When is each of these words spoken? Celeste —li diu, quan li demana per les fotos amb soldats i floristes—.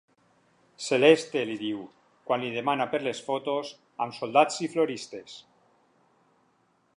Celeste 0.85 1.43
—li 1.49 1.57
diu, 1.63 1.83
quan 2.29 2.45
li 2.45 2.49
demana 2.55 2.87
per 2.95 3.03
les 3.09 3.21
fotos 3.29 3.75
amb 4.07 4.17
soldats 4.21 4.59
i 4.69 4.71
floristes—. 4.77 5.37